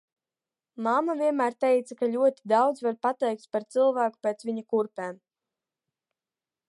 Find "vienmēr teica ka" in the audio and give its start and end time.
1.19-2.09